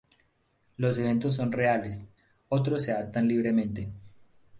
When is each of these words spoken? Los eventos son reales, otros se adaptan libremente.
Los 0.77 0.97
eventos 0.97 1.35
son 1.35 1.51
reales, 1.51 2.15
otros 2.49 2.81
se 2.81 2.91
adaptan 2.91 3.27
libremente. 3.27 3.91